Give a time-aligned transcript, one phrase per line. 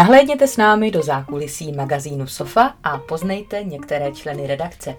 [0.00, 4.96] Nahlédněte s námi do zákulisí magazínu Sofa a poznejte některé členy redakce.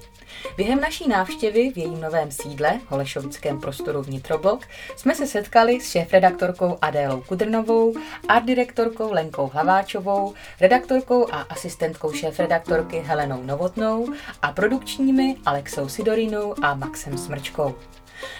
[0.58, 4.62] Během naší návštěvy v jejím novém sídle, Holešovickém prostoru Vnitroblok,
[4.96, 7.94] jsme se setkali s šéfredaktorkou Adélou Kudrnovou,
[8.28, 14.08] art direktorkou Lenkou Hlaváčovou, redaktorkou a asistentkou šéfredaktorky Helenou Novotnou
[14.42, 17.76] a produkčními Alexou Sidorinou a Maxem Smrčkou.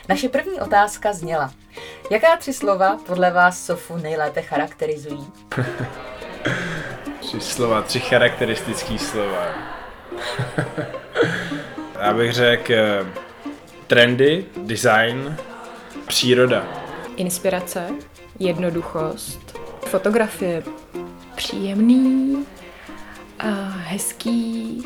[0.10, 1.54] Naše první otázka zněla,
[2.12, 5.28] jaká tři slova podle vás Sofu nejlépe charakterizují?
[7.20, 9.46] tři slova, tři charakteristické slova.
[12.02, 13.06] Já bych řekl eh,
[13.88, 15.36] trendy, design,
[16.08, 16.68] příroda.
[17.16, 17.90] Inspirace,
[18.40, 20.64] jednoduchost, fotografie,
[21.36, 22.46] příjemný,
[23.42, 24.84] a hezký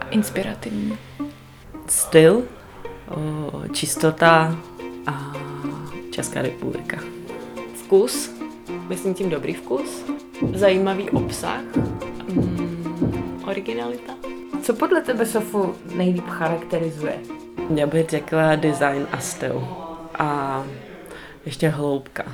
[0.00, 0.98] a inspirativní.
[1.88, 2.42] Styl,
[3.72, 4.56] čistota
[5.06, 5.32] a
[6.10, 6.98] Česká republika.
[7.74, 8.30] Vkus,
[8.88, 10.04] myslím tím dobrý vkus,
[10.54, 11.62] zajímavý obsah,
[12.28, 14.12] mm, originalita.
[14.62, 17.18] Co podle tebe, Sofu, nejlíp charakterizuje?
[17.74, 19.68] Já bych řekla design a styl.
[20.18, 20.64] A
[21.46, 22.24] ještě hloubka.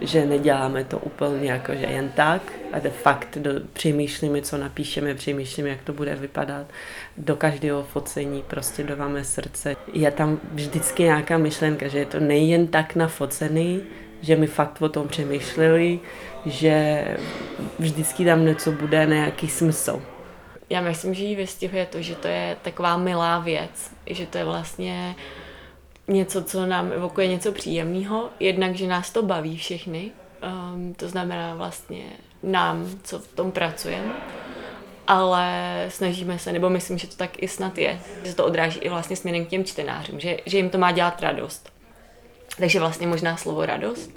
[0.00, 2.42] Že neděláme to úplně jako, že jen tak,
[2.72, 6.66] a de fakt do, přemýšlíme, co napíšeme, přemýšlíme, jak to bude vypadat.
[7.16, 9.76] Do každého focení prostě dáváme srdce.
[9.92, 13.82] Je tam vždycky nějaká myšlenka, že je to nejen tak na focený,
[14.22, 16.00] že mi fakt o tom přemýšleli,
[16.46, 17.04] že
[17.78, 20.02] vždycky tam něco bude, nějaký smysl.
[20.70, 24.44] Já myslím, že ji vystihuje to, že to je taková milá věc, že to je
[24.44, 25.14] vlastně
[26.08, 30.10] něco, co nám evokuje něco příjemného, jednak, že nás to baví všechny,
[30.74, 32.04] um, to znamená vlastně
[32.42, 34.12] nám, co v tom pracujeme,
[35.06, 38.88] ale snažíme se, nebo myslím, že to tak i snad je, že to odráží i
[38.88, 41.75] vlastně směrem k těm čtenářům, že, že jim to má dělat radost.
[42.58, 44.10] Takže vlastně možná slovo radost.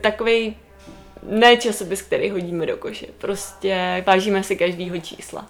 [0.00, 0.56] Takový
[1.22, 3.06] ne časopis, který hodíme do koše.
[3.18, 5.46] Prostě vážíme si každýho čísla.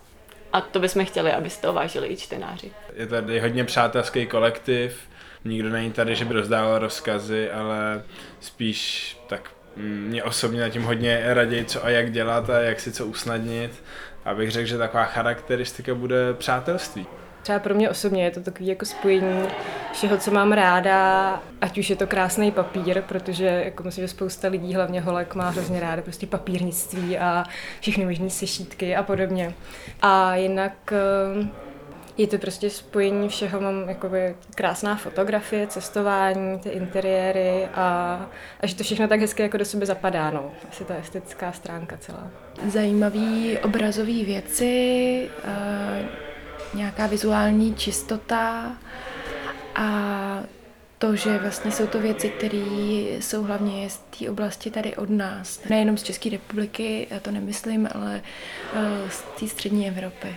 [0.52, 2.70] A to bychom chtěli, aby to vážili i čtenáři.
[2.96, 5.00] Je tady hodně přátelský kolektiv,
[5.44, 8.02] nikdo není tady, že by rozdával rozkazy, ale
[8.40, 12.92] spíš tak mě osobně na tím hodně raději, co a jak dělat a jak si
[12.92, 13.82] co usnadnit.
[14.24, 17.06] Abych řekl, že taková charakteristika bude přátelství.
[17.42, 19.48] Třeba pro mě osobně je to takové jako spojení
[19.92, 24.48] všeho, co mám ráda, ať už je to krásný papír, protože jako myslím, že spousta
[24.48, 27.44] lidí, hlavně holek, má hrozně ráda prostě papírnictví a
[27.80, 29.54] všechny možné sešítky a podobně.
[30.02, 31.48] A jinak eh,
[32.16, 38.20] je to prostě spojení všeho, mám jakoby krásná fotografie, cestování, ty interiéry a,
[38.60, 40.50] a že to všechno tak hezky jako do sebe zapadá, no.
[40.68, 42.30] Asi ta estetická stránka celá.
[42.68, 46.29] Zajímavé obrazové věci, uh
[46.74, 48.72] nějaká vizuální čistota
[49.74, 49.90] a
[51.00, 52.58] to, že vlastně jsou to věci, které
[53.20, 55.60] jsou hlavně z té oblasti tady od nás.
[55.68, 58.22] Nejenom z České republiky, já to nemyslím, ale
[58.74, 60.36] eh, z té střední Evropy.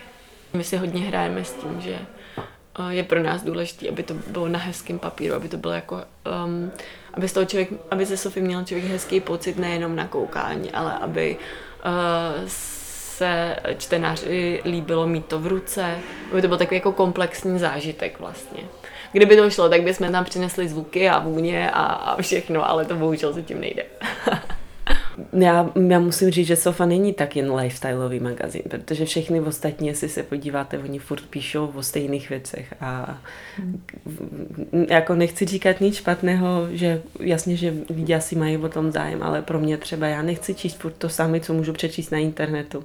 [0.53, 4.47] My si hodně hrajeme s tím, že eh, je pro nás důležité, aby to bylo
[4.47, 6.03] na hezkém papíru, aby to bylo jako,
[6.45, 6.71] um,
[7.13, 10.93] aby, z toho člověk, aby ze Sofy měl člověk hezký pocit nejenom na koukání, ale
[10.93, 11.37] aby
[11.85, 12.49] uh,
[13.17, 15.95] se čtenáři líbilo mít to v ruce,
[16.31, 18.63] aby to byl takový jako komplexní zážitek vlastně.
[19.11, 22.95] Kdyby to šlo, tak bychom tam přinesli zvuky a vůně a, a všechno, ale to
[22.95, 23.85] bohužel se tím nejde.
[25.33, 30.09] Já, já musím říct, že Sofa není tak jen lifestyleový magazín, protože všechny ostatní, jestli
[30.09, 33.21] se podíváte, oni furt píšou o stejných věcech a
[34.89, 39.41] jako nechci říkat nic špatného, že jasně, že lidi asi mají o tom zájem, ale
[39.41, 42.83] pro mě třeba já nechci číst furt to samé, co můžu přečíst na internetu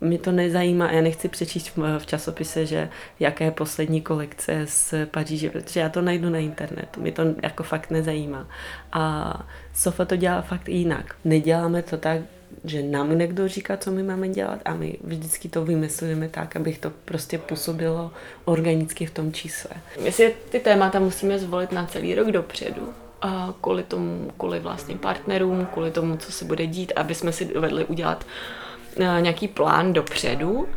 [0.00, 2.88] mě to nezajímá, já nechci přečíst v, časopise, že
[3.20, 7.62] jaké je poslední kolekce z Paříže, protože já to najdu na internetu, mě to jako
[7.62, 8.48] fakt nezajímá.
[8.92, 9.32] A
[9.74, 11.14] Sofa to dělá fakt jinak.
[11.24, 12.20] Neděláme to tak,
[12.64, 16.78] že nám někdo říká, co my máme dělat a my vždycky to vymyslíme tak, abych
[16.78, 18.10] to prostě působilo
[18.44, 19.70] organicky v tom čísle.
[20.02, 22.88] My si ty témata musíme zvolit na celý rok dopředu,
[23.22, 27.44] a kvůli tomu, kvůli vlastně partnerům, kvůli tomu, co se bude dít, aby jsme si
[27.44, 28.67] dovedli udělat Eh,
[28.98, 30.68] nějaký plán dopředu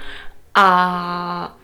[0.55, 1.57] a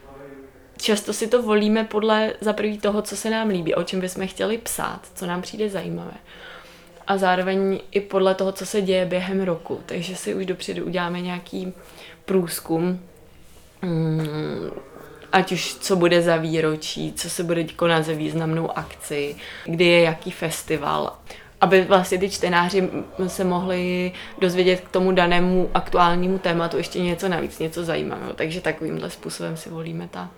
[0.77, 4.27] často si to volíme podle za prvý toho, co se nám líbí, o čem bychom
[4.27, 6.13] chtěli psát, co nám přijde zajímavé.
[7.07, 9.81] A zároveň i podle toho, co se děje během roku.
[9.85, 11.73] Takže si už dopředu uděláme nějaký
[12.25, 12.99] průzkum,
[13.81, 14.69] mm,
[15.31, 20.01] ať už co bude za výročí, co se bude konat za významnou akci, kdy je
[20.01, 21.13] jaký festival
[21.61, 22.89] aby vlastně ty čtenáři
[23.27, 28.33] se mohli dozvědět k tomu danému aktuálnímu tématu ještě něco navíc, něco zajímavého.
[28.33, 30.29] Takže takovýmhle způsobem si volíme ta,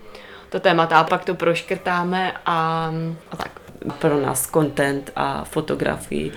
[0.49, 2.91] to témata a pak to proškrtáme a,
[3.31, 3.51] a tak.
[3.99, 6.31] Pro nás content a fotografii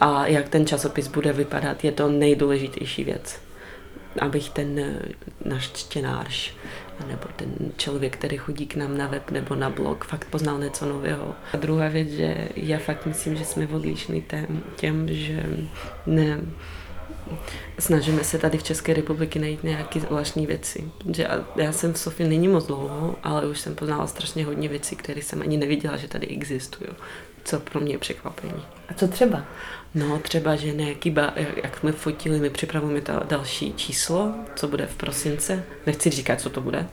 [0.00, 3.40] a jak ten časopis bude vypadat je to nejdůležitější věc.
[4.20, 4.98] abych ten eh,
[5.44, 6.52] náš čtenář
[7.06, 10.86] nebo ten člověk, který chodí k nám na web nebo na blog, fakt poznal něco
[10.86, 11.34] nového.
[11.52, 15.46] A druhá věc, že já fakt myslím, že jsme odlišní tém, těm, že
[16.06, 16.40] ne,
[17.78, 20.90] snažíme se tady v České republiky najít nějaké zvláštní věci.
[21.12, 24.96] Že já jsem v Sofii není moc dlouho, ale už jsem poznala strašně hodně věcí,
[24.96, 26.90] které jsem ani neviděla, že tady existují.
[27.46, 28.62] Co pro mě překvapení.
[28.88, 29.44] A co třeba?
[29.94, 31.32] No, třeba, že nějaký, ba,
[31.62, 35.64] jak jsme fotili, my připravujeme to další číslo, co bude v prosince.
[35.86, 36.86] Nechci říkat, co to bude,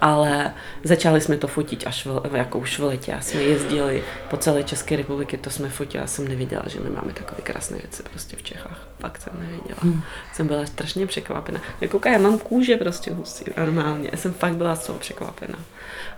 [0.00, 4.36] ale začali jsme to fotit až v, jako už v letě a jsme jezdili po
[4.36, 8.02] celé České republiky, to jsme fotili a jsem nevěděla, že my máme takové krásné věci
[8.02, 8.88] prostě v Čechách.
[9.00, 9.78] Fakt jsem nevěděla.
[9.82, 10.02] Hmm.
[10.32, 11.60] Jsem byla strašně překvapena.
[11.80, 14.08] Jako já mám kůže prostě husí, normálně.
[14.12, 15.58] Já jsem fakt byla z toho překvapena.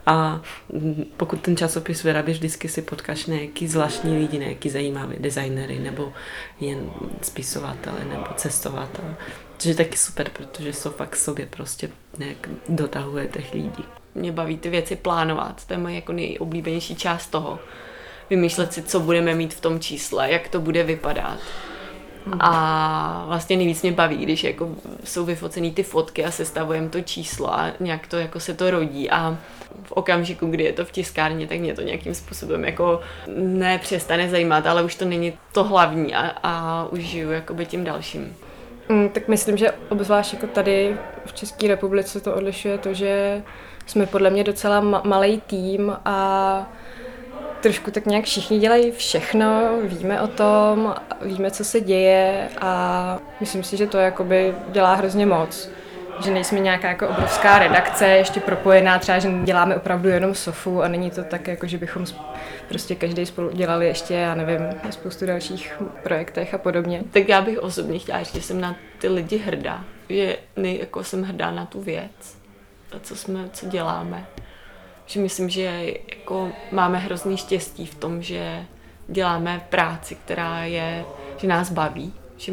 [0.06, 0.40] A
[1.16, 6.12] pokud ten časopis vyrábíš, vždycky si potkáš nějaký zvláštní lidi, nějaký zajímavé designery, nebo
[6.60, 6.90] jen
[7.22, 9.14] spisovatele, nebo cestovatele.
[9.60, 13.84] Což je taky super, protože jsou fakt sobě prostě nějak dotahuje těch lidí.
[14.14, 17.58] Mě baví ty věci plánovat, to je moje jako nejoblíbenější část toho.
[18.30, 21.38] Vymýšlet si, co budeme mít v tom čísle, jak to bude vypadat.
[22.40, 24.68] A vlastně nejvíc mě baví, když jako
[25.04, 29.10] jsou vyfocený ty fotky a sestavujeme to číslo a nějak to jako se to rodí
[29.10, 29.38] a
[29.82, 33.00] v okamžiku, kdy je to v tiskárně, tak mě to nějakým způsobem jako
[33.36, 38.36] nepřestane zajímat, ale už to není to hlavní a, a už žiju jakoby tím dalším.
[38.90, 40.96] Mm, tak myslím, že obzvlášť jako tady
[41.26, 43.42] v České republice to odlišuje to, že
[43.86, 46.72] jsme podle mě docela ma- malý tým a
[47.60, 53.62] trošku tak nějak všichni dělají všechno, víme o tom, víme, co se děje a myslím
[53.62, 55.68] si, že to jakoby dělá hrozně moc.
[56.20, 60.88] Že nejsme nějaká jako obrovská redakce, ještě propojená, třeba, že děláme opravdu jenom sofu a
[60.88, 62.04] není to tak, jako že bychom
[62.68, 67.02] prostě každý spolu dělali ještě, já nevím, na spoustu dalších projektech a podobně.
[67.10, 71.04] Tak já bych osobně chtěla říct, že jsem na ty lidi hrdá, že nej, jako
[71.04, 72.38] jsem hrdá na tu věc,
[73.02, 74.26] co jsme, co děláme
[75.10, 75.84] že myslím, že
[76.14, 78.66] jako máme hrozný štěstí v tom, že
[79.08, 81.04] děláme práci, která je,
[81.36, 82.52] že nás baví, že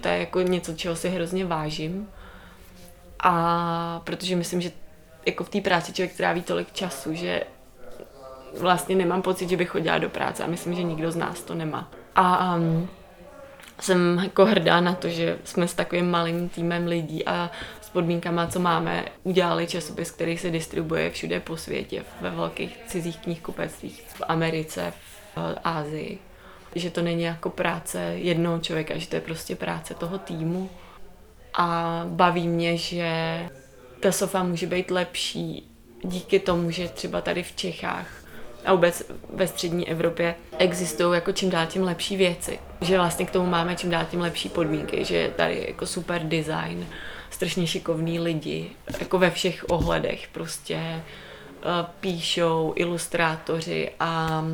[0.00, 2.08] to je jako něco, čeho si hrozně vážím.
[3.20, 4.70] A protože myslím, že
[5.26, 7.42] jako v té práci člověk tráví tolik času, že
[8.58, 11.54] vlastně nemám pocit, že bych chodila do práce a myslím, že nikdo z nás to
[11.54, 11.90] nemá.
[12.14, 12.88] A um,
[13.80, 17.50] jsem jako hrdá na to, že jsme s takovým malým týmem lidí a
[17.96, 24.04] podmínkama, co máme, udělali časopis, který se distribuje všude po světě, ve velkých cizích knihkupectvích,
[24.08, 24.92] v Americe,
[25.36, 26.18] v Ázii.
[26.74, 30.70] Že to není jako práce jednoho člověka, že to je prostě práce toho týmu.
[31.56, 33.40] A baví mě, že
[34.00, 35.70] ta sofa může být lepší
[36.02, 38.06] díky tomu, že třeba tady v Čechách
[38.64, 39.02] a vůbec
[39.34, 42.58] ve střední Evropě existují jako čím dál tím lepší věci.
[42.80, 46.22] Že vlastně k tomu máme čím dál tím lepší podmínky, že tady je jako super
[46.22, 46.86] design,
[47.30, 48.70] strašně šikovní lidi,
[49.00, 51.70] jako ve všech ohledech, prostě uh,
[52.00, 54.44] píšou, ilustrátoři a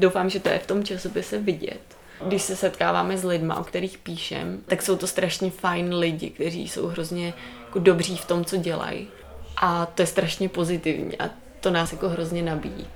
[0.00, 1.97] doufám, že to je v tom časopise vidět.
[2.26, 6.68] Když se setkáváme s lidmi, o kterých píšem, tak jsou to strašně fajn lidi, kteří
[6.68, 7.34] jsou hrozně
[7.66, 9.08] jako dobří v tom, co dělají.
[9.56, 11.30] A to je strašně pozitivní a
[11.60, 12.86] to nás jako hrozně nabíjí.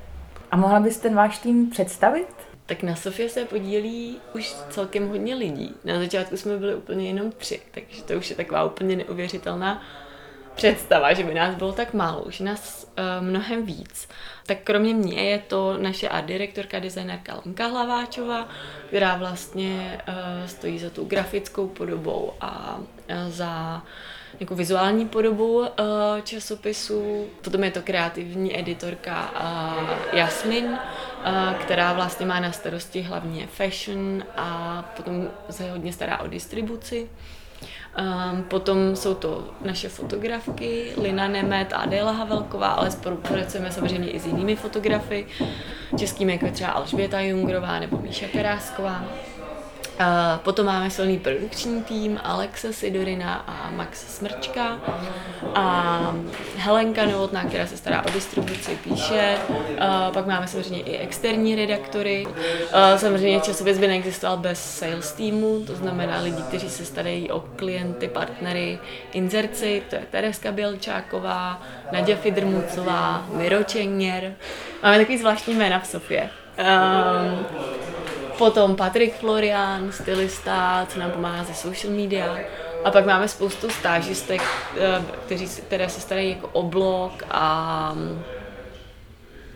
[0.51, 2.27] A mohla bys ten váš tým představit?
[2.67, 5.75] tak na Sofie se podílí už celkem hodně lidí.
[5.85, 9.83] Na začátku jsme byli úplně jenom tři, takže to už je taková úplně neuvěřitelná
[10.55, 14.09] představa, že by nás bylo tak málo, už nás uh, mnohem víc.
[14.47, 18.49] Tak kromě mě je to naše art direktorka, designérka Lenka Hlaváčová,
[18.89, 20.15] která vlastně uh,
[20.47, 23.83] stojí za tu grafickou podobou a uh, za
[24.41, 25.67] jako vizuální podobu uh,
[26.25, 27.27] časopisu.
[27.43, 34.25] Potom je to kreativní editorka uh, Jasmin, uh, která vlastně má na starosti hlavně fashion
[34.37, 37.09] a potom se hodně stará o distribuci.
[37.99, 44.21] Um, potom jsou to naše fotografky, Lina Nemet a Adéla Havelková, ale spolupracujeme samozřejmě i
[44.21, 45.27] s jinými fotografy,
[45.99, 49.05] českými, jako třeba Alžběta Jungrová nebo Míša Perásková.
[50.01, 54.79] Uh, potom máme silný produkční tým Alexe Sidorina a Max Smrčka
[55.55, 56.17] a
[56.57, 59.39] Helenka Novotná, která se stará o distribuci, píše.
[59.49, 59.57] Uh,
[60.13, 62.27] pak máme samozřejmě i externí redaktory.
[62.27, 62.33] Uh,
[62.97, 68.09] samozřejmě časopis by neexistoval bez sales týmu, to znamená lidi, kteří se starají o klienty,
[68.09, 68.79] partnery,
[69.13, 74.35] inzerci, to je Tereska Bělčáková, Nadia Fidrmucová, Miro Čengněr.
[74.83, 76.31] Máme takový zvláštní jména v Sofie.
[76.59, 77.47] Um,
[78.39, 82.39] Potom Patrik Florian, stylista, co nám pomáhá ze social media.
[82.85, 84.43] A pak máme spoustu stážistek,
[84.81, 87.95] eh, kteří, které se starají jako o blog a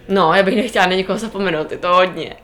[0.09, 2.37] no, já bych nechtěla na někoho zapomenout, je to hodně.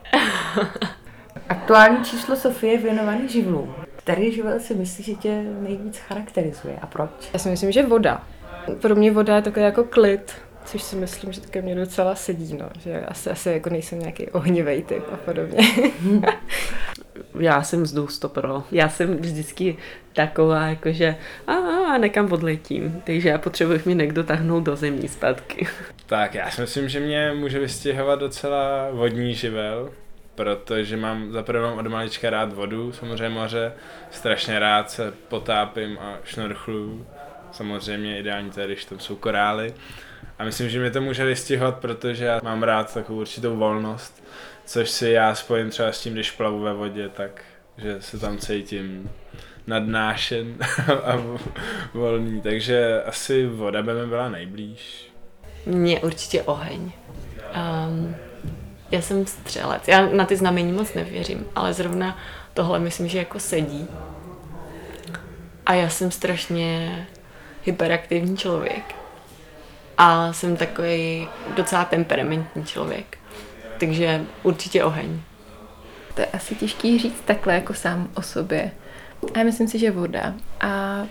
[1.49, 3.75] Aktuální číslo Sofie je věnovaný živlům.
[3.95, 7.09] Který živel si myslíš, že tě nejvíc charakterizuje a proč?
[7.33, 8.23] Já si myslím, že voda.
[8.81, 10.33] Pro mě voda je takový jako klid,
[10.65, 12.69] což si myslím, že také mě docela sedí, no.
[12.79, 15.57] že asi, asi jako nejsem nějaký ohnivej typ a podobně.
[17.39, 18.63] Já jsem vzduch stopro.
[18.71, 19.77] Já jsem vždycky
[20.13, 21.15] taková, jakože
[21.47, 25.67] a, a nekam odletím, takže já potřebuji mě někdo tahnout do zemí zpátky.
[26.05, 29.91] Tak já si myslím, že mě může vystěhovat docela vodní živel,
[30.35, 33.73] protože mám zaprvé mám od malička rád vodu, samozřejmě moře,
[34.11, 37.05] strašně rád se potápím a šnorchlu,
[37.53, 39.73] samozřejmě ideální tady, když tam jsou korály.
[40.39, 44.23] A myslím, že mě to může vystihovat, protože já mám rád takovou určitou volnost,
[44.65, 47.41] což si já spojím třeba s tím, když plavu ve vodě, tak
[47.77, 49.11] že se tam cítím
[49.67, 50.55] nadnášen
[51.03, 51.23] a
[51.93, 55.11] volný, takže asi voda by mi byla nejblíž.
[55.65, 56.91] Mně určitě oheň.
[57.55, 58.15] Um,
[58.91, 62.17] já jsem střelec, já na ty znamení moc nevěřím, ale zrovna
[62.53, 63.87] tohle myslím, že jako sedí.
[65.65, 67.07] A já jsem strašně
[67.65, 68.95] hyperaktivní člověk.
[69.97, 73.17] A jsem takový docela temperamentní člověk.
[73.79, 75.19] Takže určitě oheň.
[76.15, 78.71] To je asi těžký říct takhle jako sám o sobě.
[79.33, 80.33] A já myslím si, že voda.
[80.61, 81.03] A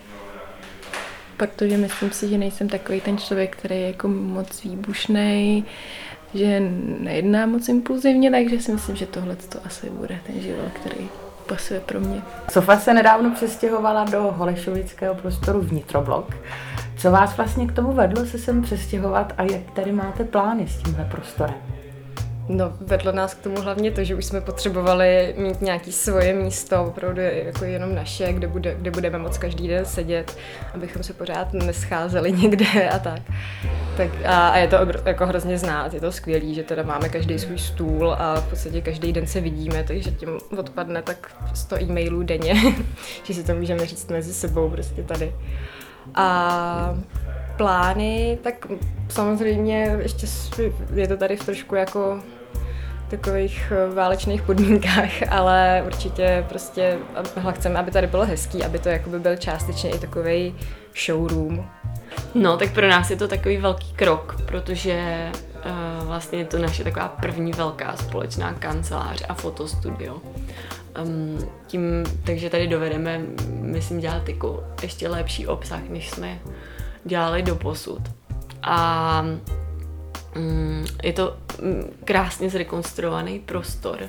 [1.36, 5.64] protože myslím si, že nejsem takový ten člověk, který je jako moc výbušný,
[6.34, 6.60] že
[6.98, 11.08] nejedná moc impulzivně, takže si myslím, že tohle to asi bude ten život, který
[11.52, 12.22] pasuje pro mě.
[12.50, 16.36] Sofa se nedávno přestěhovala do Holešovického prostoru Vnitroblok.
[16.96, 20.82] Co vás vlastně k tomu vedlo se sem přestěhovat a jak tady máte plány s
[20.82, 21.81] tímhle prostorem?
[22.48, 26.84] No, vedlo nás k tomu hlavně to, že už jsme potřebovali mít nějaké svoje místo,
[26.84, 30.36] opravdu jako jenom naše, kde, bude, kde budeme moc každý den sedět,
[30.74, 33.20] abychom se pořád nescházeli někde a tak.
[33.96, 37.38] tak a, a je to jako hrozně znát, je to skvělý, že teda máme každý
[37.38, 42.22] svůj stůl a v podstatě každý den se vidíme, takže tím odpadne tak 100 e-mailů
[42.22, 42.54] denně,
[43.24, 45.34] že si to můžeme říct mezi sebou prostě tady.
[46.14, 46.98] A
[47.62, 48.66] plány, tak
[49.08, 50.26] samozřejmě ještě
[50.94, 52.20] je to tady v trošku jako
[53.10, 56.98] takových eh, válečných podmínkách, ale určitě prostě
[57.52, 60.54] chceme, aby tady bylo hezký, aby to jakoby byl částečně i takový
[61.06, 61.64] showroom.
[62.34, 66.84] No, tak pro nás je to takový velký krok, protože uh, vlastně je to naše
[66.84, 70.20] taková první velká společná kancelář a fotostudio.
[71.04, 73.20] Um, tím, takže tady dovedeme,
[73.60, 76.38] myslím, dělat jako ještě lepší obsah, než jsme
[77.04, 78.02] dělali do posud.
[78.62, 79.24] A
[80.36, 84.08] um, je to mm, krásně zrekonstruovaný prostor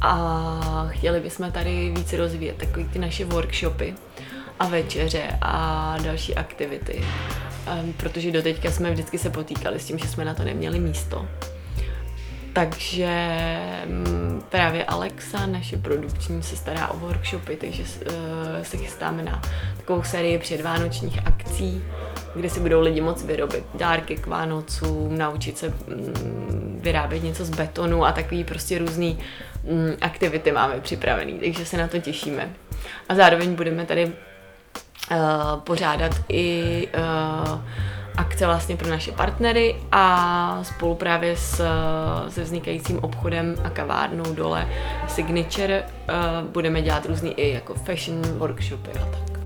[0.00, 3.94] a chtěli bychom tady víc rozvíjet takový ty naše workshopy
[4.58, 7.04] a večeře a další aktivity.
[7.82, 11.28] Um, protože doteďka jsme vždycky se potýkali s tím, že jsme na to neměli místo.
[12.52, 13.36] Takže
[13.86, 18.12] mm, právě Alexa, naše produkční, se stará o workshopy, takže uh,
[18.62, 19.42] se chystáme na
[19.76, 21.82] takovou sérii předvánočních akcí,
[22.34, 27.50] kde si budou lidi moc vyrobit dárky k Vánocům, naučit se mm, vyrábět něco z
[27.50, 29.18] betonu a takový prostě různý
[29.64, 32.50] mm, aktivity máme připravený, takže se na to těšíme.
[33.08, 34.12] A zároveň budeme tady uh,
[35.60, 37.60] pořádat i uh,
[38.20, 41.64] akce vlastně pro naše partnery a spolu právě s,
[42.28, 44.68] se vznikajícím obchodem a kavárnou dole
[45.08, 49.39] Signature uh, budeme dělat různý i jako fashion workshopy a tak.